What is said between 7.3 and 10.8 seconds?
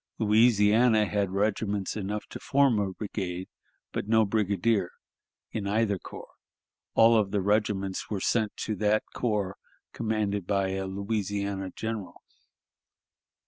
regiments were sent to that corps commanded by